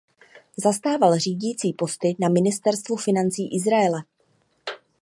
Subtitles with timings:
[0.57, 4.03] Zastával řídící posty na ministerstvu financí Izraele.